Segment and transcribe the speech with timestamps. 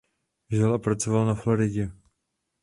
[0.51, 1.91] Žil a pracoval na Floridě.